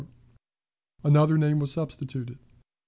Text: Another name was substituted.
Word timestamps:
Another 1.03 1.37
name 1.37 1.59
was 1.59 1.71
substituted. 1.73 2.39